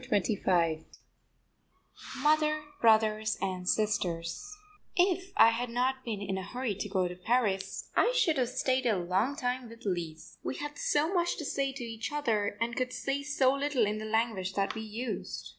[0.03, 0.83] CHAPTER XXV
[2.23, 4.51] MOTHER, BROTHERS AND SISTERS
[4.95, 8.49] If I had not been in a hurry to get to Paris I should have
[8.49, 10.39] stayed a long time with Lise.
[10.43, 13.99] We had so much to say to each other and could say so little in
[13.99, 15.47] the language that we used.